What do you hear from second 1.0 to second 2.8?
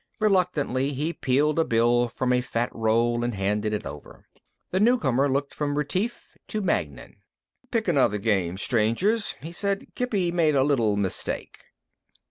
peeled a bill from a fat